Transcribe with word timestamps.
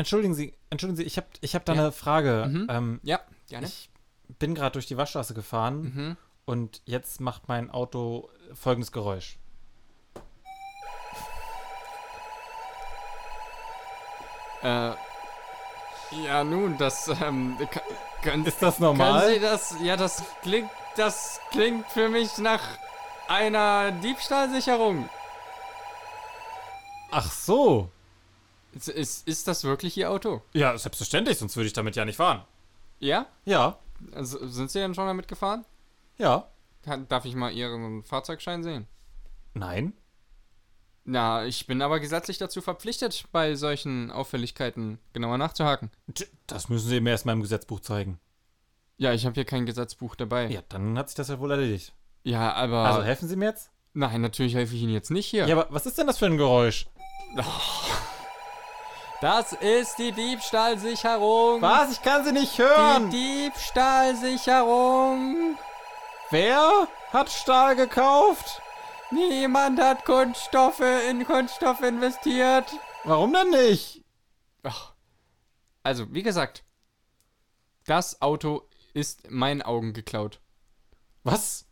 entschuldigen 0.00 0.34
Sie, 0.34 0.54
entschuldigen 0.70 0.96
Sie, 0.96 1.04
ich 1.04 1.16
habe 1.16 1.26
ich 1.40 1.54
hab 1.54 1.64
da 1.64 1.74
Ja. 1.74 1.80
eine 1.82 1.92
Frage. 1.92 2.46
Mhm. 2.50 2.66
Ähm, 2.70 3.00
Ja, 3.02 3.20
gerne. 3.48 3.66
ich 3.66 3.90
bin 4.38 4.54
gerade 4.54 4.72
durch 4.72 4.86
die 4.86 4.96
Waschstraße 4.96 5.34
gefahren 5.34 5.82
Mhm. 5.82 6.16
und 6.44 6.82
jetzt 6.84 7.20
macht 7.20 7.48
mein 7.48 7.70
Auto 7.70 8.28
folgendes 8.54 8.92
Geräusch. 8.92 9.38
Äh, 14.62 14.92
ja, 16.24 16.44
nun, 16.44 16.76
das, 16.76 17.08
ähm, 17.08 17.56
können, 18.22 18.44
Ist 18.44 18.60
das 18.62 18.76
können 18.76 18.96
normal? 18.98 19.28
Sie 19.32 19.40
das, 19.40 19.74
ja, 19.82 19.96
das 19.96 20.22
klingt, 20.42 20.70
das 20.96 21.40
klingt 21.50 21.86
für 21.88 22.08
mich 22.08 22.36
nach 22.38 22.60
einer 23.28 23.92
Diebstahlsicherung. 23.92 25.08
Ach 27.10 27.30
so. 27.30 27.90
Ist, 28.74 28.88
ist, 28.88 29.26
ist 29.28 29.48
das 29.48 29.64
wirklich 29.64 29.96
Ihr 29.96 30.10
Auto? 30.10 30.42
Ja, 30.52 30.76
selbstverständlich, 30.78 31.38
sonst 31.38 31.56
würde 31.56 31.66
ich 31.66 31.72
damit 31.72 31.96
ja 31.96 32.04
nicht 32.04 32.16
fahren. 32.16 32.44
Ja? 32.98 33.26
Ja, 33.44 33.78
Also, 34.14 34.46
sind 34.46 34.70
Sie 34.70 34.78
denn 34.78 34.94
schon 34.94 35.06
damit 35.06 35.28
gefahren? 35.28 35.64
ja. 36.18 36.46
Kann, 36.82 37.06
darf 37.08 37.26
ich 37.26 37.34
mal 37.34 37.52
Ihren 37.52 38.02
Fahrzeugschein 38.04 38.62
sehen? 38.62 38.86
Nein. 39.52 39.92
Na, 41.04 41.44
ich 41.44 41.66
bin 41.66 41.82
aber 41.82 42.00
gesetzlich 42.00 42.38
dazu 42.38 42.62
verpflichtet, 42.62 43.24
bei 43.32 43.54
solchen 43.54 44.10
Auffälligkeiten 44.10 44.98
genauer 45.12 45.36
nachzuhaken. 45.36 45.90
Das 46.46 46.70
müssen 46.70 46.88
Sie 46.88 47.00
mir 47.00 47.10
erst 47.10 47.26
mal 47.26 47.32
im 47.34 47.42
Gesetzbuch 47.42 47.80
zeigen. 47.80 48.18
Ja, 48.96 49.12
ich 49.12 49.26
habe 49.26 49.34
hier 49.34 49.44
kein 49.44 49.66
Gesetzbuch 49.66 50.14
dabei. 50.14 50.46
Ja, 50.48 50.62
dann 50.70 50.96
hat 50.96 51.08
sich 51.10 51.16
das 51.16 51.28
ja 51.28 51.38
wohl 51.38 51.50
erledigt. 51.50 51.92
Ja, 52.22 52.52
aber. 52.54 52.78
Also 52.86 53.02
helfen 53.02 53.28
Sie 53.28 53.36
mir 53.36 53.46
jetzt? 53.50 53.70
nein, 53.92 54.20
natürlich 54.22 54.54
helfe 54.54 54.74
ich 54.74 54.80
Ihnen 54.82 54.92
jetzt 54.94 55.10
nicht 55.10 55.26
hier. 55.26 55.46
Ja, 55.46 55.58
aber 55.60 55.66
was 55.74 55.84
ist 55.84 55.98
denn 55.98 56.06
das 56.06 56.16
für 56.18 56.26
ein 56.26 56.38
Geräusch? 56.38 56.86
Das 59.20 59.52
ist 59.52 59.98
die 59.98 60.12
Diebstahlsicherung. 60.12 61.60
Was? 61.60 61.92
Ich 61.92 62.00
kann 62.02 62.24
Sie 62.24 62.32
nicht 62.32 62.56
Die 62.56 62.62
hören. 62.62 63.10
Diebstahlsicherung. 63.10 65.58
Wer 66.30 66.88
hat 67.12 67.30
Stahl 67.30 67.76
gekauft? 67.76 68.62
Niemand 69.10 69.80
hat 69.80 70.04
Kunststoffe 70.04 70.80
in 71.08 71.26
Kunststoff 71.26 71.82
investiert. 71.82 72.66
Warum 73.04 73.32
denn 73.32 73.50
nicht? 73.50 74.04
Ach. 74.62 74.92
Also, 75.82 76.12
wie 76.14 76.22
gesagt, 76.22 76.62
das 77.86 78.22
Auto 78.22 78.62
ist 78.94 79.30
meinen 79.30 79.62
Augen 79.62 79.92
geklaut. 79.92 80.40
Was? 81.24 81.66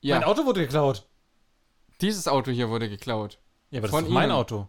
Ja, 0.00 0.16
Mein 0.16 0.24
Auto 0.28 0.44
wurde 0.44 0.60
geklaut. 0.60 1.06
dieses 2.00 2.28
Auto 2.28 2.50
hier 2.50 2.68
wurde 2.68 2.88
geklaut. 2.88 3.38
Ja, 3.70 3.78
aber 3.80 3.88
das 3.88 3.94
Von 3.96 4.04
ist 4.04 4.10
mein 4.10 4.28
Ihnen. 4.30 4.38
Auto. 4.38 4.68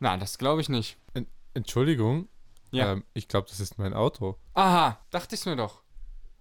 Na, 0.00 0.16
das 0.16 0.38
glaube 0.38 0.60
ich 0.60 0.68
nicht. 0.68 0.96
En 1.14 1.26
Entschuldigung. 1.54 2.28
Ja. 2.72 2.92
Ähm, 2.92 3.04
ich 3.14 3.28
glaube, 3.28 3.48
das 3.48 3.60
ist 3.60 3.78
mein 3.78 3.94
Auto. 3.94 4.36
Aha, 4.54 4.98
dachte 5.10 5.34
ich's 5.34 5.46
mir 5.46 5.56
doch. 5.56 5.82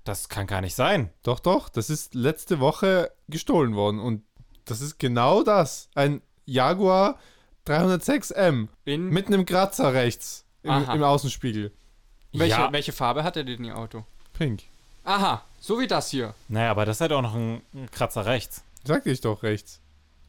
Das 0.03 0.29
kann 0.29 0.47
gar 0.47 0.61
nicht 0.61 0.75
sein. 0.75 1.11
Doch, 1.23 1.39
doch, 1.39 1.69
das 1.69 1.89
ist 1.89 2.15
letzte 2.15 2.59
Woche 2.59 3.11
gestohlen 3.27 3.75
worden 3.75 3.99
und 3.99 4.23
das 4.65 4.81
ist 4.81 4.97
genau 4.99 5.43
das. 5.43 5.89
Ein 5.95 6.21
Jaguar 6.45 7.19
306M 7.67 8.67
In 8.85 9.09
mit 9.09 9.27
einem 9.27 9.45
Kratzer 9.45 9.93
rechts 9.93 10.45
im, 10.63 10.71
im 10.89 11.03
Außenspiegel. 11.03 11.71
welche, 12.33 12.55
Ja. 12.55 12.71
welche 12.71 12.91
Farbe 12.91 13.23
hatte 13.23 13.43
denn 13.45 13.63
Ihr 13.63 13.77
Auto? 13.77 14.05
Pink. 14.33 14.63
Aha, 15.03 15.43
so 15.59 15.79
wie 15.79 15.87
das 15.87 16.09
hier. 16.09 16.33
Naja, 16.47 16.71
aber 16.71 16.85
das 16.85 17.01
hat 17.01 17.11
auch 17.11 17.21
noch 17.21 17.35
einen 17.35 17.61
Kratzer 17.91 18.25
rechts. 18.25 18.63
Sagte 18.83 19.09
ich 19.11 19.21
doch 19.21 19.43
rechts. 19.43 19.81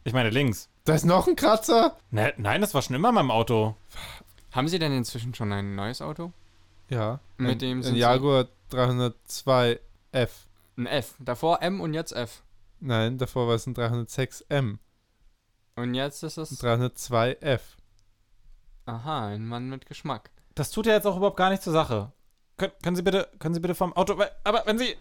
Ich 0.05 0.13
meine 0.13 0.31
links. 0.31 0.69
Da 0.91 0.97
ist 0.97 1.05
noch 1.05 1.29
ein 1.29 1.37
Kratzer? 1.37 1.97
Ne, 2.11 2.35
nein, 2.37 2.61
das 2.61 2.75
war 2.75 2.83
schon 2.83 2.97
immer 2.97 3.11
in 3.11 3.15
meinem 3.15 3.31
Auto. 3.31 3.77
Haben 4.51 4.67
Sie 4.67 4.81
denn 4.81 4.93
inzwischen 4.93 5.35
schon 5.35 5.53
ein 5.53 5.77
neues 5.77 6.03
Auto? 6.03 6.33
Ja. 6.89 7.21
Mit 7.37 7.53
ein, 7.53 7.59
dem 7.61 7.83
sind 7.83 7.95
ein 7.95 7.99
Jaguar 7.99 8.49
302F. 8.73 9.79
Ein 10.77 10.87
F. 10.87 11.15
Davor 11.21 11.63
M 11.63 11.81
und 11.81 11.95
jetzt 11.95 12.13
F. 12.13 12.43
Nein, 12.81 13.19
davor 13.19 13.47
war 13.47 13.55
es 13.55 13.67
ein 13.67 13.75
306M. 13.75 14.79
Und 15.77 15.95
jetzt 15.95 16.25
ist 16.25 16.39
es. 16.39 16.61
Ein 16.61 16.83
302F. 16.91 17.61
Aha, 18.87 19.29
ein 19.29 19.47
Mann 19.47 19.69
mit 19.69 19.87
Geschmack. 19.87 20.31
Das 20.57 20.73
tut 20.73 20.87
ja 20.87 20.95
jetzt 20.95 21.07
auch 21.07 21.17
überhaupt 21.17 21.37
gar 21.37 21.51
nicht 21.51 21.63
zur 21.63 21.73
Sache. 21.73 22.11
Können, 22.57 22.73
können 22.83 22.97
Sie 22.97 23.03
bitte, 23.03 23.29
können 23.39 23.55
Sie 23.55 23.61
bitte 23.61 23.77
vom 23.77 23.93
Auto, 23.93 24.21
aber 24.43 24.63
wenn 24.67 24.79
Sie, 24.79 24.97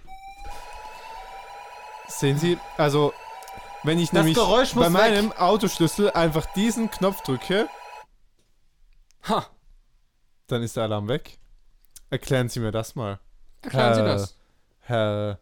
Sehen 2.09 2.37
Sie, 2.37 2.57
also, 2.77 3.13
wenn 3.83 3.99
ich 3.99 4.09
Das 4.09 4.13
nämlich 4.13 4.35
Geräusch 4.35 4.73
bei 4.73 4.85
weg. 4.85 4.89
meinem 4.91 5.31
Autoschlüssel 5.33 6.11
einfach 6.11 6.45
diesen 6.53 6.89
Knopf 6.91 7.21
drücke, 7.21 7.67
Ha! 9.27 9.45
dann 10.47 10.63
ist 10.63 10.75
der 10.77 10.83
Alarm 10.83 11.07
weg. 11.07 11.37
Erklären 12.09 12.49
Sie 12.49 12.59
mir 12.59 12.71
das 12.71 12.95
mal. 12.95 13.19
Erklären 13.61 13.93
Sie 13.95 14.01
Äh, 14.01 14.05
das. 14.05 14.35
Herr. 14.81 15.39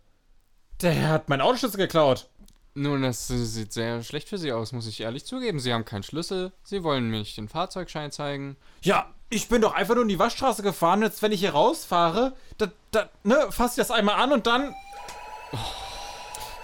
der 0.81 1.09
hat 1.09 1.29
meinen 1.29 1.41
Autoschlüssel 1.41 1.77
geklaut. 1.77 2.27
Nun, 2.73 3.01
das 3.01 3.27
sieht 3.27 3.73
sehr 3.73 4.03
schlecht 4.03 4.29
für 4.29 4.37
Sie 4.37 4.51
aus, 4.51 4.71
muss 4.71 4.85
ich 4.87 5.01
ehrlich 5.01 5.25
zugeben. 5.25 5.59
Sie 5.59 5.73
haben 5.73 5.85
keinen 5.85 6.03
Schlüssel. 6.03 6.51
Sie 6.63 6.83
wollen 6.83 7.09
mir 7.09 7.19
nicht 7.19 7.35
den 7.37 7.47
Fahrzeugschein 7.49 8.11
zeigen. 8.11 8.55
Ja, 8.81 9.07
ich 9.29 9.49
bin 9.49 9.61
doch 9.61 9.73
einfach 9.73 9.95
nur 9.95 10.03
in 10.03 10.09
die 10.09 10.19
Waschstraße 10.19 10.61
gefahren. 10.61 11.01
Jetzt, 11.01 11.21
wenn 11.23 11.31
ich 11.31 11.39
hier 11.39 11.51
rausfahre, 11.53 12.33
da, 12.59 12.67
da, 12.91 13.09
ne, 13.23 13.47
fass 13.49 13.71
ich 13.71 13.77
das 13.77 13.89
einmal 13.89 14.15
an 14.21 14.31
und 14.31 14.45
dann. 14.45 14.75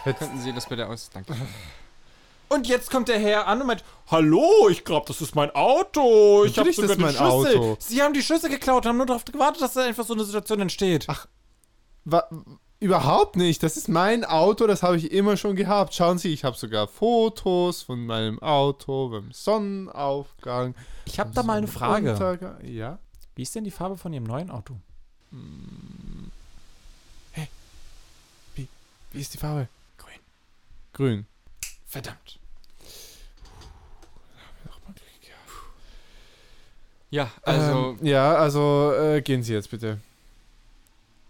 Jetzt, 0.05 0.19
Könnten 0.19 0.39
Sie 0.39 0.53
das 0.53 0.67
bitte 0.67 0.87
aus? 0.87 1.09
Danke. 1.13 1.35
Und 2.49 2.67
jetzt 2.67 2.91
kommt 2.91 3.07
der 3.07 3.19
Herr 3.19 3.47
an 3.47 3.61
und 3.61 3.67
meint: 3.67 3.83
Hallo, 4.11 4.69
ich 4.69 4.83
glaube, 4.83 5.07
das 5.07 5.21
ist 5.21 5.33
mein 5.33 5.49
Auto. 5.55 6.43
Ich 6.45 6.59
habe 6.59 6.71
sogar 6.71 6.95
das 6.95 6.97
ist 6.97 6.99
den 6.99 7.01
mein 7.01 7.15
Schlüssel. 7.15 7.57
Auto. 7.57 7.77
Sie 7.79 8.01
haben 8.01 8.13
die 8.13 8.21
Schlüssel 8.21 8.49
geklaut, 8.49 8.85
haben 8.85 8.97
nur 8.97 9.07
darauf 9.07 9.25
gewartet, 9.25 9.61
dass 9.61 9.73
da 9.73 9.81
einfach 9.81 10.05
so 10.05 10.13
eine 10.13 10.23
Situation 10.23 10.59
entsteht. 10.59 11.05
Ach. 11.07 11.25
wa, 12.05 12.27
überhaupt 12.79 13.37
nicht. 13.37 13.63
Das 13.63 13.75
ist 13.75 13.87
mein 13.87 14.23
Auto, 14.23 14.67
das 14.67 14.83
habe 14.83 14.97
ich 14.97 15.11
immer 15.11 15.35
schon 15.35 15.55
gehabt. 15.55 15.95
Schauen 15.95 16.19
Sie, 16.19 16.31
ich 16.31 16.43
habe 16.43 16.55
sogar 16.55 16.87
Fotos 16.87 17.81
von 17.81 18.05
meinem 18.05 18.37
Auto 18.39 19.09
beim 19.09 19.31
Sonnenaufgang. 19.31 20.75
ich 21.05 21.19
habe 21.19 21.31
da 21.33 21.41
mal 21.41 21.57
eine 21.57 21.67
Frage. 21.67 22.11
Untergang. 22.11 22.57
Ja. 22.63 22.99
Wie 23.35 23.41
ist 23.41 23.55
denn 23.55 23.63
die 23.63 23.71
Farbe 23.71 23.97
von 23.97 24.13
Ihrem 24.13 24.25
neuen 24.25 24.51
Auto? 24.51 24.75
Wie 29.11 29.21
ist 29.21 29.33
die 29.33 29.37
Farbe? 29.39 29.67
Grün. 30.93 31.25
Verdammt. 31.85 32.39
Ja, 37.09 37.29
also. 37.43 37.95
Ähm, 38.01 38.05
ja, 38.07 38.35
also 38.35 38.91
äh, 38.97 39.21
gehen 39.21 39.43
Sie 39.43 39.53
jetzt 39.53 39.69
bitte. 39.69 39.99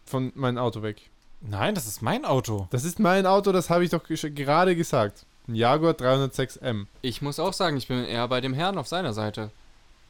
Von 0.06 0.31
meinem 0.35 0.57
Auto 0.57 0.81
weg. 0.81 1.01
Nein, 1.41 1.75
das 1.75 1.88
ist 1.88 2.01
mein 2.01 2.24
Auto. 2.24 2.68
Das 2.72 2.85
ist 2.85 3.00
mein 3.00 3.25
Auto, 3.25 3.51
das 3.51 3.69
habe 3.69 3.84
ich 3.84 3.90
doch 3.90 4.01
gerade 4.07 4.75
gesagt. 4.78 5.25
Ein 5.47 5.56
Jaguar 5.56 5.91
306M. 5.94 6.85
Ich 7.01 7.22
muss 7.22 7.38
auch 7.38 7.51
sagen, 7.51 7.75
ich 7.75 7.90
bin 7.90 8.06
eher 8.06 8.25
bei 8.30 8.40
dem 8.40 8.53
Herrn 8.53 8.78
auf 8.78 8.88
seiner 8.88 9.12
Seite. 9.12 9.51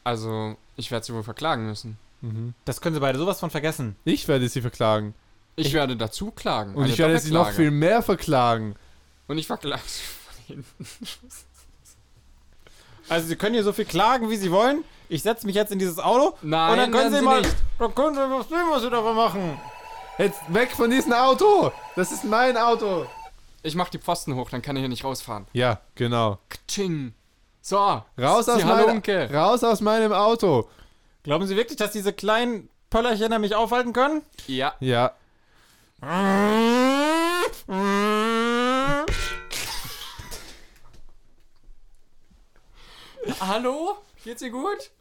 Also, 0.04 0.58
ich 0.76 0.92
werde 0.92 1.06
sie 1.08 1.14
wohl 1.16 1.24
verklagen 1.24 1.66
müssen. 1.66 1.98
Mhm. 2.22 2.54
Das 2.66 2.80
können 2.82 2.94
Sie 2.94 3.02
beide 3.02 3.18
sowas 3.18 3.40
von 3.40 3.50
vergessen. 3.50 3.96
Ich 4.06 4.28
werde 4.28 4.48
Sie 4.48 4.62
verklagen. 4.62 5.16
Ich, 5.56 5.68
Ich- 5.68 5.74
werde 5.74 5.98
dazu 5.98 6.30
klagen. 6.30 6.76
Und 6.76 6.84
eine 6.84 6.94
ich 6.94 7.00
werde 7.00 7.18
Sie 7.18 7.32
noch 7.32 7.50
viel 7.50 7.72
mehr 7.72 8.04
verklagen. 8.04 8.76
Und 9.28 9.38
ich 9.38 9.48
verklage 9.48 9.82
sie 9.86 10.04
von 10.04 10.46
hinten. 10.46 10.88
Also 13.10 13.28
Sie 13.28 13.36
können 13.36 13.54
hier 13.54 13.64
so 13.64 13.74
viel 13.74 13.86
klagen, 13.86 14.30
wie 14.30 14.38
Sie 14.38 14.52
wollen. 14.52 14.84
Ich 15.10 15.24
setze 15.24 15.46
mich 15.46 15.56
jetzt 15.56 15.72
in 15.72 15.80
dieses 15.80 16.00
Auto 16.00 16.38
Nein, 16.42 16.72
und 16.72 16.78
dann 16.78 16.92
können 16.92 17.12
Sie 17.12 17.20
Sie 17.20 17.24
mal, 17.24 17.42
nicht. 17.42 17.56
dann 17.78 17.94
können 17.94 18.16
Sie 18.16 18.22
was 18.22 18.48
sehen, 18.48 18.66
was 18.70 18.82
Sie 18.82 18.90
davon 18.90 19.16
machen. 19.16 19.60
Jetzt 20.18 20.42
weg 20.54 20.72
von 20.72 20.90
diesem 20.90 21.14
Auto! 21.14 21.72
Das 21.96 22.12
ist 22.12 22.24
mein 22.24 22.56
Auto! 22.56 23.06
Ich 23.64 23.76
mach 23.76 23.90
die 23.90 23.98
Pfosten 23.98 24.36
hoch, 24.36 24.50
dann 24.50 24.62
kann 24.62 24.76
er 24.76 24.82
hier 24.82 24.90
nicht 24.90 25.04
rausfahren. 25.04 25.48
Ja, 25.54 25.80
genau. 25.96 26.38
Kching. 26.68 27.14
So. 27.62 27.78
Raus 27.78 28.50
aus, 28.50 28.64
mein, 28.64 29.02
raus 29.34 29.64
aus 29.64 29.82
meinem 29.82 30.14
Auto! 30.14 30.70
Glauben 31.24 31.48
Sie 31.48 31.56
wirklich, 31.56 31.78
dass 31.78 31.92
diese 31.92 32.14
kleinen 32.14 32.70
Pöllerchen 32.90 33.40
mich 33.42 33.56
aufhalten 33.56 33.94
können? 33.94 34.22
Ja. 34.48 34.76
Ja. 34.80 35.14
Hallo? 43.40 43.98
Geht's 44.24 44.42
dir 44.42 44.50
gut? 44.50 44.92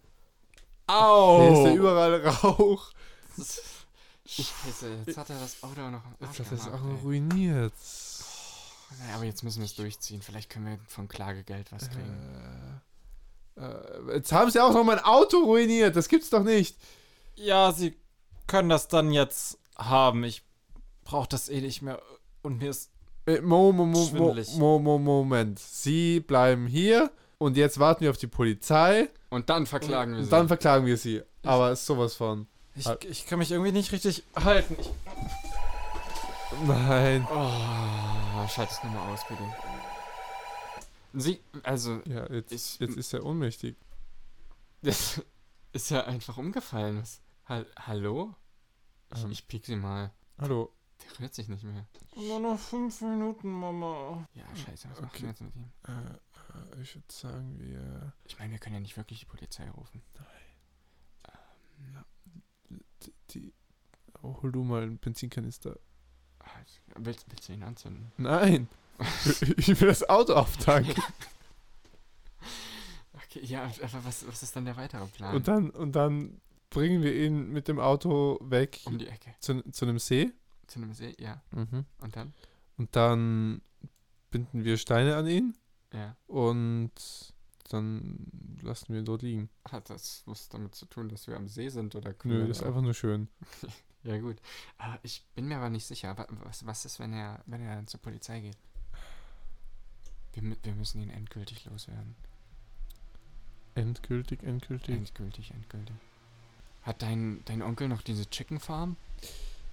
Hier 0.89 0.97
Au. 0.97 1.53
ist 1.53 1.67
ja 1.67 1.75
überall 1.75 2.27
Rauch. 2.27 2.91
Scheiße, 4.27 5.05
jetzt 5.07 5.17
hat 5.17 5.31
er 5.31 5.39
das 5.41 5.63
Auto 5.63 5.91
noch 5.91 6.03
Jetzt 6.21 6.41
hat 6.41 6.47
er 6.53 6.71
noch 6.71 6.85
ey. 6.89 7.03
ruiniert. 7.03 7.73
Naja, 8.99 9.17
aber 9.17 9.25
jetzt 9.25 9.43
müssen 9.43 9.61
wir 9.61 9.67
es 9.67 9.75
durchziehen. 9.75 10.23
Vielleicht 10.23 10.51
können 10.51 10.67
wir 10.67 10.79
von 10.87 11.09
Klagegeld 11.09 11.73
was 11.73 11.89
kriegen. 11.91 12.83
Äh, 13.57 14.15
jetzt 14.15 14.33
haben 14.33 14.51
sie 14.51 14.61
auch 14.61 14.73
noch 14.73 14.85
mein 14.85 15.01
Auto 15.01 15.39
ruiniert. 15.39 15.97
Das 15.97 16.09
gibt's 16.09 16.31
doch 16.31 16.43
nicht. 16.43 16.77
Ja, 17.35 17.73
Sie 17.73 17.97
können 18.47 18.69
das 18.69 18.89
dann 18.89 19.11
jetzt 19.13 19.59
haben. 19.77 20.25
Ich 20.25 20.43
brauche 21.05 21.29
das 21.29 21.49
eh 21.49 21.61
nicht 21.61 21.83
mehr. 21.83 22.01
Und 22.43 22.59
mir 22.59 22.71
ist... 22.71 22.91
Äh, 23.27 23.41
Mo, 23.41 23.73
mo, 23.73 23.87
mo, 23.87 23.99
mo, 23.99 24.07
Schwindelig. 24.09 24.55
mo, 24.57 24.79
mo, 24.79 24.99
Moment. 24.99 25.59
Sie 25.59 26.21
bleiben 26.21 26.67
hier 26.67 27.11
und 27.43 27.57
jetzt 27.57 27.79
warten 27.79 28.03
wir 28.05 28.11
auf 28.11 28.17
die 28.17 28.27
Polizei 28.27 29.09
Und 29.31 29.51
dann 29.51 29.67
verklagen 29.67 30.13
wir 30.13 30.19
sie. 30.21 30.25
und 30.25 30.33
dann 30.33 30.49
verklagen 30.49 30.87
wir 30.87 30.97
sie. 30.97 31.23
Aber 31.43 31.73
ist 31.73 31.85
sowas 31.87 32.15
von. 32.15 32.47
Ich, 32.75 32.89
ich 33.09 33.27
kann 33.27 33.39
mich 33.39 33.51
irgendwie 33.51 33.73
nicht 33.73 33.93
richtig 33.93 34.23
halten. 34.35 34.77
Ich, 34.81 34.91
Nein. 36.67 37.27
Oh, 37.31 38.47
schalt 38.49 38.71
es 38.71 38.83
nochmal 38.83 39.13
aus, 39.13 39.21
bitte. 39.29 39.43
Sie, 41.15 41.41
also, 41.63 42.01
Ja, 42.07 42.31
jetzt, 42.33 42.53
Ich- 42.53 42.79
jetzt 42.79 42.97
ist 42.97 43.13
er 43.13 43.25
ohnmächtig. 43.25 43.77
das 44.83 45.21
ist 45.73 45.91
ja 45.91 46.05
einfach 46.05 46.37
umgefallen. 46.39 47.01
Was? 47.03 47.21
Hall 47.47 47.67
Hallo? 47.79 48.35
Ich, 49.15 49.25
Ähm. 49.25 49.31
ich 49.33 49.47
piek 49.49 49.67
sie 49.67 49.77
mal. 49.77 50.11
Hallo. 50.39 50.73
Der 51.03 51.19
rührt 51.21 51.35
sich 51.35 51.49
nicht 51.49 51.65
mehr. 51.65 51.85
nur 52.17 52.41
noch 52.41 52.59
fünf 52.59 53.01
Minuten, 53.01 53.51
Mama. 53.51 54.27
Ja, 54.35 54.45
scheiße, 54.55 54.89
was 54.91 55.01
machen 55.01 55.11
Okay. 55.13 55.23
wir 55.23 55.29
jetzt 55.31 55.41
mit 55.43 55.55
ihm? 55.57 55.71
Äh, 55.87 55.91
ich 56.81 56.95
würde 56.95 57.07
sagen, 57.13 57.59
wir. 57.59 58.13
Ich 58.25 58.39
meine, 58.39 58.53
wir 58.53 58.59
können 58.59 58.75
ja 58.75 58.81
nicht 58.81 58.97
wirklich 58.97 59.21
die 59.21 59.27
Polizei 59.27 59.69
rufen. 59.71 60.03
Die, 63.03 63.13
die, 63.31 63.55
oh, 64.23 64.41
hol 64.43 64.53
du 64.53 64.63
mal 64.63 64.83
einen 64.83 64.99
Benzinkanister. 64.99 65.79
Ah, 66.39 66.47
Willst, 66.97 67.27
willst 67.31 67.49
du 67.49 67.53
ihn 67.53 67.63
anzünden? 67.63 68.13
Nein! 68.17 68.69
ich 69.57 69.81
will 69.81 69.89
das 69.89 70.09
Auto 70.09 70.35
auftanken. 70.35 71.03
Okay, 73.35 73.47
ja, 73.47 73.63
aber 73.63 74.05
was, 74.05 74.27
was 74.27 74.43
ist 74.43 74.55
dann 74.57 74.67
der 74.67 74.77
weitere 74.77 75.07
Plan? 75.07 75.35
Und 75.35 75.49
dann, 75.49 75.71
und 75.71 75.93
dann 75.93 76.41
bringen 76.69 77.03
wir 77.03 77.15
ihn 77.15 77.51
mit 77.51 77.67
dem 77.67 77.79
Auto 77.79 78.39
weg 78.43 78.81
um 78.85 78.99
die 78.99 79.07
Ecke. 79.07 79.35
zu, 79.41 79.63
zu 79.71 79.87
einem 79.87 79.99
See. 79.99 80.33
Zu 80.67 80.81
einem 80.81 80.93
See, 80.93 81.15
ja. 81.19 81.43
Mhm. 81.51 81.87
Und 81.99 82.17
dann? 82.17 82.35
Und 82.77 82.95
dann 82.95 83.63
binden 84.31 84.65
wir 84.65 84.77
Steine 84.77 85.17
an 85.17 85.27
ihn 85.27 85.57
Ja. 85.93 86.17
und 86.27 86.91
dann 87.71 88.27
lassen 88.63 88.93
wir 88.93 89.01
ihn 89.01 89.05
dort 89.05 89.23
liegen. 89.23 89.49
Hat 89.71 89.89
das 89.91 90.23
was 90.27 90.49
damit 90.49 90.75
zu 90.75 90.87
tun, 90.87 91.09
dass 91.09 91.27
wir 91.27 91.37
am 91.37 91.49
See 91.49 91.69
sind 91.69 91.95
oder 91.95 92.15
Nö, 92.25 92.47
das 92.49 92.59
ist 92.59 92.63
einfach 92.65 92.83
nur 92.83 92.95
schön. 92.95 93.29
Ja, 94.05 94.19
gut. 94.19 94.37
Ich 95.05 95.23
bin 95.37 95.47
mir 95.47 95.59
aber 95.59 95.71
nicht 95.71 95.87
sicher. 95.87 96.19
Wa- 96.19 96.27
Was, 96.43 96.67
was 96.67 96.85
ist, 96.85 96.99
wenn 96.99 97.13
er, 97.13 97.41
wenn 97.47 97.61
er 97.63 97.87
zur 97.87 98.01
Polizei 98.01 98.41
geht? 98.41 98.57
Wir, 100.33 100.57
wir 100.61 100.75
müssen 100.75 101.01
ihn 101.01 101.09
endgültig 101.11 101.65
loswerden. 101.67 102.17
Endgültig, 103.77 104.43
endgültig. 104.43 104.97
Endgültig, 104.97 105.53
endgültig. 105.53 105.95
Hat 106.83 107.01
dein, 107.01 107.43
dein 107.45 107.63
Onkel 107.63 107.87
noch 107.87 108.03
diese 108.03 108.29
Chicken 108.29 108.59
Farm? 108.59 108.97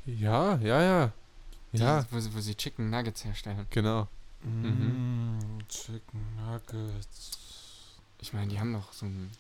Ja, 0.05 0.57
ja, 0.57 0.81
ja. 0.81 1.11
Die, 1.73 1.77
Ja, 1.79 2.05
Wo, 2.11 2.19
sie- 2.19 2.33
wo 2.33 2.39
sie 2.39 2.53
Chicken 2.55 2.89
Nuggets 2.91 3.25
herstellen. 3.25 3.65
genau. 3.71 4.07
Mm, 4.43 5.59
Chicken 5.67 6.21
Nuggets. 6.37 7.97
Ich 8.21 8.33
meine, 8.33 8.47
die 8.47 8.59
haben 8.59 8.73
doch 8.73 8.93
so 8.93 9.05
ein 9.05 9.31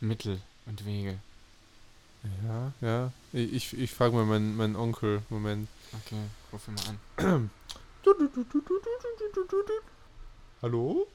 Mittel 0.00 0.40
und 0.66 0.84
Wege. 0.84 1.18
Ja, 2.44 2.72
ja. 2.80 3.12
Ich, 3.32 3.52
ich, 3.52 3.78
ich 3.78 3.92
frage 3.92 4.14
mal 4.14 4.24
meinen, 4.26 4.56
meinen 4.56 4.76
Onkel. 4.76 5.22
Moment. 5.30 5.68
Okay, 5.92 6.22
ruf 6.52 6.68
ihn 6.68 6.74
mal 6.74 7.36
an. 7.36 7.50
Hallo? 10.62 11.06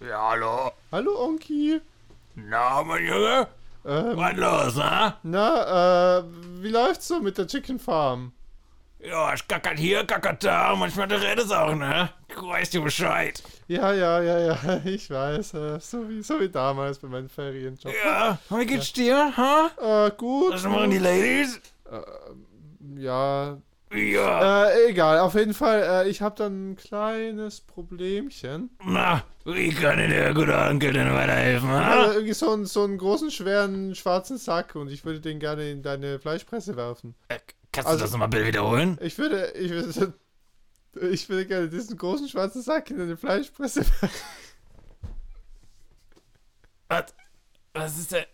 Ja, 0.00 0.30
hallo. 0.30 0.72
Hallo, 0.92 1.24
Onki. 1.24 1.80
Na, 2.34 2.82
mein 2.84 3.04
Junge? 3.06 3.48
Ähm, 3.84 4.16
Was 4.16 4.36
los, 4.36 4.76
ha? 4.82 5.18
na, 5.22 6.18
äh, 6.18 6.24
wie 6.62 6.68
läuft's 6.68 7.08
so 7.08 7.20
mit 7.20 7.38
der 7.38 7.46
Chicken 7.46 7.78
Farm? 7.78 8.32
Ja, 8.98 9.34
ich 9.34 9.46
kackert 9.46 9.78
hier, 9.78 10.04
kackert 10.04 10.42
da. 10.42 10.74
Manchmal 10.74 11.06
du 11.08 11.20
redest 11.20 11.52
auch, 11.52 11.74
ne? 11.74 12.08
Du 12.34 12.48
weißt 12.48 12.74
ja 12.74 12.80
Bescheid. 12.80 13.42
Ja, 13.68 13.92
ja, 13.92 14.20
ja, 14.22 14.38
ja, 14.38 14.80
ich 14.84 15.10
weiß. 15.10 15.54
Äh, 15.54 15.80
so, 15.80 16.08
wie, 16.08 16.22
so 16.22 16.40
wie 16.40 16.48
damals 16.48 16.98
bei 16.98 17.08
meinem 17.08 17.28
Ferienjob. 17.28 17.92
Ja, 18.04 18.38
wie 18.50 18.66
geht's 18.66 18.92
dir, 18.92 19.32
ha? 19.36 20.06
Äh, 20.06 20.10
gut. 20.16 20.54
Was 20.54 20.64
machen 20.64 20.90
die 20.90 20.98
Ladies? 20.98 21.60
Äh, 21.90 22.00
ja, 23.00 23.58
Ja. 23.92 24.66
äh, 24.68 24.88
egal. 24.90 25.20
Auf 25.20 25.34
jeden 25.34 25.54
Fall, 25.54 25.82
äh, 26.06 26.08
ich 26.08 26.22
habe 26.22 26.34
dann 26.36 26.70
ein 26.72 26.76
kleines 26.76 27.60
Problemchen. 27.60 28.70
Na, 28.84 29.22
wie 29.44 29.70
kann 29.72 29.98
dir 29.98 30.08
der 30.08 30.34
gute 30.34 30.56
Onkel 30.56 30.92
denn 30.92 31.12
weiterhelfen, 31.12 31.68
Also 31.70 32.08
ha? 32.08 32.12
irgendwie 32.14 32.32
so, 32.34 32.52
einen- 32.52 32.66
so 32.66 32.82
einen 32.84 32.98
großen, 32.98 33.30
schweren, 33.30 33.94
schwarzen 33.94 34.38
Sack 34.38 34.74
und 34.74 34.90
ich 34.90 35.04
würde 35.04 35.20
den 35.20 35.38
gerne 35.38 35.70
in 35.70 35.82
deine 35.82 36.18
Fleischpresse 36.18 36.76
werfen. 36.76 37.14
Äh, 37.28 37.38
Kannst 37.76 37.88
Also- 37.88 37.98
du 37.98 38.04
das 38.04 38.10
nochmal 38.12 38.28
bitte 38.28 38.46
wiederholen? 38.46 38.98
Ich 39.02 39.18
würde, 39.18 39.50
ich 39.52 39.70
würde, 39.70 40.14
ich 41.12 41.28
würde 41.28 41.46
gerne 41.46 41.68
diesen 41.68 41.96
großen, 41.96 42.28
schwarzen 42.28 42.62
Sack 42.62 42.90
in 42.90 42.98
deine 42.98 43.16
Fleischpresse. 43.16 43.84
Was? 46.88 47.04
Was 47.74 47.98
ist 47.98 48.12
denn? 48.12 48.24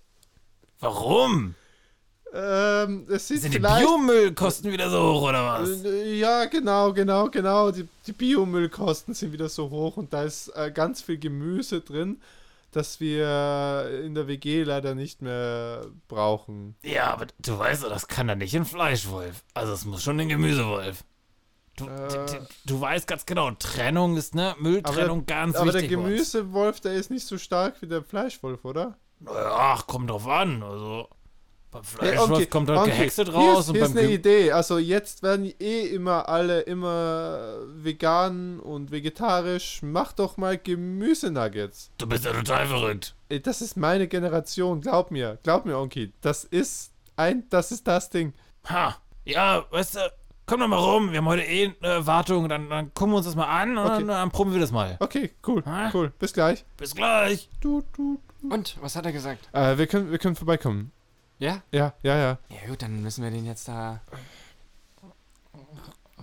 Warum? 0.80 1.54
Ähm, 2.34 3.06
es 3.10 3.28
sieht 3.28 3.42
Sind 3.42 3.54
die. 3.54 3.58
Biomüllkosten 3.58 4.72
wieder 4.72 4.88
so 4.90 5.02
hoch, 5.14 5.28
oder 5.28 5.44
was? 5.60 5.84
Äh, 5.84 6.14
Ja, 6.14 6.44
genau, 6.46 6.92
genau, 6.92 7.28
genau. 7.28 7.70
Die, 7.70 7.86
die 8.06 8.12
Biomüllkosten 8.12 9.12
sind 9.14 9.32
wieder 9.32 9.48
so 9.48 9.68
hoch 9.70 9.96
und 9.96 10.12
da 10.12 10.22
ist 10.22 10.48
äh, 10.56 10.70
ganz 10.72 11.02
viel 11.02 11.18
Gemüse 11.18 11.80
drin, 11.80 12.22
das 12.72 12.98
wir 13.00 14.00
in 14.04 14.14
der 14.14 14.26
WG 14.26 14.64
leider 14.64 14.94
nicht 14.94 15.22
mehr 15.22 15.86
brauchen. 16.08 16.74
Ja, 16.82 17.12
aber 17.12 17.26
du 17.38 17.58
weißt 17.58 17.84
doch, 17.84 17.88
das 17.90 18.08
kann 18.08 18.28
doch 18.28 18.34
nicht 18.34 18.56
ein 18.56 18.64
Fleischwolf. 18.64 19.44
Also 19.54 19.72
es 19.72 19.84
muss 19.84 20.02
schon 20.02 20.18
ein 20.20 20.28
Gemüsewolf. 20.28 21.04
Du, 21.76 21.86
Äh. 21.86 22.26
du 22.66 22.80
weißt 22.80 23.06
ganz 23.06 23.24
genau, 23.24 23.50
Trennung 23.52 24.16
ist, 24.16 24.34
ne? 24.34 24.54
Mülltrennung 24.58 25.24
ganz 25.24 25.56
Aber 25.56 25.72
der 25.72 25.82
wichtig. 25.82 25.96
bei 25.96 26.02
uns. 26.02 26.10
Gemüsewolf, 26.32 26.80
der 26.80 26.92
ist 26.94 27.10
nicht 27.10 27.26
so 27.26 27.38
stark 27.38 27.80
wie 27.80 27.86
der 27.86 28.02
Fleischwolf, 28.02 28.64
oder? 28.64 28.98
Naja, 29.20 29.52
Ach, 29.56 29.86
kommt 29.86 30.10
drauf 30.10 30.26
an. 30.28 30.62
Also 30.62 31.08
beim 31.72 31.82
Ja, 31.82 31.88
Fleischwolf 31.88 32.30
okay, 32.30 32.46
kommt 32.46 32.68
halt 32.68 32.78
okay. 32.78 32.90
gehäckselt 32.90 33.28
Hier 33.30 33.36
raus 33.36 33.60
ist, 33.64 33.68
und 33.70 33.74
hier 33.76 33.84
ist 33.86 33.90
eine 33.96 34.02
Gem 34.06 34.10
Idee. 34.16 34.52
Also 34.52 34.78
jetzt 34.78 35.22
werden 35.22 35.52
eh 35.58 35.86
immer 35.88 36.28
alle 36.28 36.60
immer 36.60 37.56
vegan 37.74 38.60
und 38.60 38.92
vegetarisch. 38.92 39.80
Mach 39.82 40.12
doch 40.12 40.36
mal 40.36 40.56
Gemüsenuggets. 40.58 41.90
Du 41.98 42.06
bist 42.06 42.24
ja 42.24 42.32
total 42.32 42.66
verrückt. 42.66 43.14
Ey, 43.28 43.40
Das 43.42 43.60
ist 43.62 43.76
meine 43.76 44.06
Generation, 44.08 44.80
glaub 44.80 45.10
mir. 45.10 45.38
Glaub 45.42 45.64
mir, 45.64 45.76
Onki. 45.78 46.12
Das 46.20 46.44
ist 46.44 46.92
ein, 47.16 47.44
das 47.50 47.72
ist 47.72 47.86
das 47.88 48.10
Ding. 48.10 48.32
Ha. 48.68 48.96
Ja, 49.24 49.64
weißt 49.70 49.96
du, 49.96 50.12
komm 50.46 50.60
doch 50.60 50.68
mal 50.68 50.76
rum. 50.76 51.10
Wir 51.10 51.18
haben 51.18 51.26
heute 51.28 51.42
eh 51.42 51.72
eine 51.82 52.06
Wartung. 52.06 52.48
Dann, 52.48 52.68
dann 52.70 52.92
gucken 52.94 53.12
wir 53.12 53.16
uns 53.18 53.26
das 53.26 53.34
mal 53.36 53.46
an 53.46 53.76
und 53.78 53.84
Okay. 53.86 53.98
dann, 53.98 54.08
dann 54.08 54.30
probieren 54.30 54.54
wir 54.54 54.60
das 54.60 54.72
mal. 54.72 54.96
Okay, 55.00 55.30
cool, 55.46 55.62
Hä? 55.64 55.90
cool. 55.94 56.12
Bis 56.18 56.32
gleich. 56.32 56.64
Bis 56.76 56.94
gleich. 56.94 57.48
Du, 57.60 57.82
du. 57.96 58.20
Und, 58.50 58.76
was 58.80 58.96
hat 58.96 59.06
er 59.06 59.12
gesagt? 59.12 59.48
Äh, 59.52 59.78
wir 59.78 59.86
können, 59.86 60.10
wir 60.10 60.18
können 60.18 60.34
vorbeikommen. 60.36 60.90
Ja? 61.42 61.60
Ja, 61.72 61.92
ja, 62.04 62.16
ja. 62.16 62.38
Ja 62.50 62.68
gut, 62.68 62.82
dann 62.82 63.02
müssen 63.02 63.24
wir 63.24 63.30
den 63.32 63.44
jetzt 63.44 63.66
da... 63.66 64.00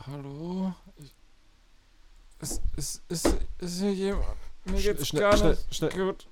Hallo? 0.07 0.73
Ist, 2.39 2.61
ist, 2.77 3.01
ist, 3.09 3.27
ist 3.57 3.79
hier 3.79 3.93
jemand? 3.93 4.25
Mir 4.63 4.81
geht's 4.81 5.09
Schnell, 5.09 5.21
gar 5.23 5.35
schnell, 5.35 5.51
nicht 5.55 5.75
schnell. 5.75 5.89
gut. 5.91 6.25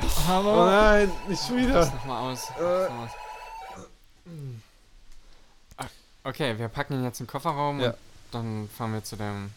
Oh 0.00 0.28
Hallo? 0.28 0.66
nein, 0.66 1.10
nicht 1.26 1.44
schon 1.44 1.56
wieder. 1.56 1.84
nochmal 1.86 2.32
aus. 2.32 2.50
Äh. 2.50 2.88
Noch 2.88 3.04
aus. 3.04 3.10
Ah, 5.78 5.86
Okay, 6.22 6.56
wir 6.56 6.68
packen 6.68 6.94
ihn 6.94 7.02
jetzt 7.02 7.18
in 7.18 7.26
den 7.26 7.32
Kofferraum 7.32 7.80
Ja. 7.80 7.88
und 7.90 7.96
dann 8.30 8.68
fahren 8.68 8.92
wir 8.92 9.02
zu 9.02 9.16
deinem 9.16 9.50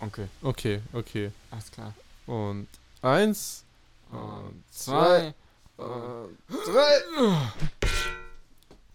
Onkel. 0.00 0.28
Okay, 0.42 0.82
okay. 0.92 1.30
Alles 1.52 1.70
klar. 1.70 1.94
Und 2.26 2.66
eins. 3.02 3.62
Und 4.10 4.64
zwei. 4.72 5.32
Und 5.78 6.36
drei. 6.66 7.00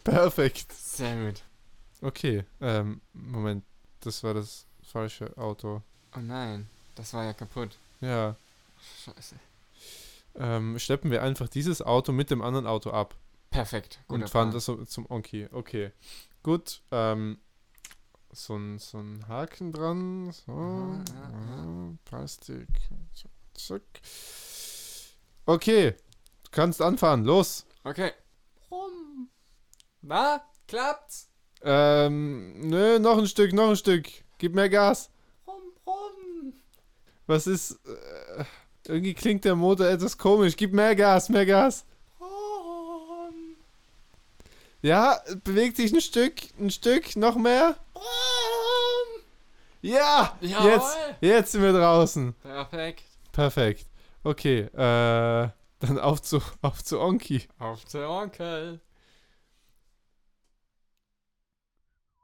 Perfekt. 0.03 0.71
Sehr 0.73 1.25
gut. 1.25 1.41
Okay, 2.01 2.43
ähm, 2.61 3.01
Moment. 3.13 3.63
Das 4.01 4.21
war 4.23 4.33
das 4.33 4.65
falsche 4.83 5.35
Auto. 5.37 5.81
Oh 6.15 6.19
nein, 6.19 6.67
das 6.95 7.13
war 7.13 7.23
ja 7.23 7.33
kaputt. 7.33 7.77
Ja. 8.01 8.35
Scheiße. 9.05 9.35
Ähm, 10.35 10.77
schleppen 10.77 11.09
wir 11.09 11.23
einfach 11.23 11.47
dieses 11.47 11.81
Auto 11.81 12.11
mit 12.11 12.29
dem 12.29 12.41
anderen 12.41 12.67
Auto 12.67 12.91
ab. 12.91 13.15
Perfekt. 13.49 13.99
Guter 14.07 14.23
und 14.23 14.29
fahren 14.29 14.49
Plan. 14.49 14.53
das 14.53 14.65
so 14.65 14.83
zum 14.83 15.09
Onki. 15.09 15.47
Okay. 15.51 15.91
Gut. 16.41 16.81
Ähm, 16.91 17.37
so 18.31 18.55
ein, 18.55 18.79
so 18.79 18.97
ein 18.97 19.25
Haken 19.27 19.71
dran. 19.71 20.31
So. 20.31 20.51
Aha, 20.51 21.03
ja, 21.07 21.63
ja, 21.65 21.93
Plastik. 22.03 22.67
Zack, 23.13 23.31
zack. 23.53 23.81
Okay. 25.45 25.95
Du 26.53 26.61
kannst 26.61 26.83
anfahren. 26.83 27.23
Los. 27.25 27.65
Okay. 27.83 28.11
Rum. 28.69 29.27
Na, 30.03 30.39
klappt's? 30.67 31.27
Ähm, 31.63 32.69
nö, 32.69 32.99
noch 32.99 33.17
ein 33.17 33.25
Stück, 33.25 33.53
noch 33.53 33.69
ein 33.69 33.75
Stück. 33.75 34.07
Gib 34.37 34.53
mehr 34.53 34.69
Gas. 34.69 35.09
Rum, 35.47 35.55
rum. 35.87 36.53
Was 37.25 37.47
ist. 37.47 37.79
Äh, 37.87 38.43
irgendwie 38.85 39.15
klingt 39.15 39.45
der 39.45 39.55
Motor 39.55 39.87
etwas 39.87 40.15
komisch. 40.15 40.55
Gib 40.55 40.73
mehr 40.73 40.95
Gas, 40.95 41.27
mehr 41.29 41.47
Gas. 41.47 41.85
Rum. 42.19 43.55
Ja, 44.83 45.21
bewegt 45.43 45.77
sich 45.77 45.91
ein 45.91 46.01
Stück, 46.01 46.35
ein 46.59 46.69
Stück, 46.69 47.15
noch 47.15 47.35
mehr. 47.35 47.77
Ja, 49.81 50.37
Jawohl. 50.39 50.69
jetzt, 50.69 50.97
jetzt 51.19 51.51
sind 51.53 51.63
wir 51.63 51.73
draußen. 51.73 52.35
Perfekt. 52.43 53.05
Perfekt. 53.31 53.87
Okay, 54.23 54.59
äh, 54.75 55.49
Dann 55.83 55.99
auf 55.99 56.21
zu, 56.21 56.39
auf 56.61 56.81
zu 56.81 56.97
Onki. 57.01 57.43
Auf 57.59 57.83
der 57.83 58.09
Onkel. 58.09 58.79